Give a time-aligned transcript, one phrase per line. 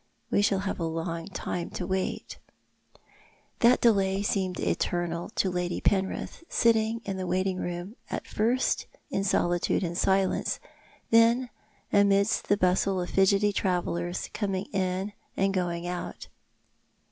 [0.31, 2.39] We shall have a long time to wait."
[3.59, 9.23] That delay seemed eternal to Lady Penrith, sitting m the waiting room, at first in
[9.23, 10.59] solitude and silence,
[11.11, 11.51] then
[11.93, 16.29] amidst the bustle of fidgety travellers coming in and going out.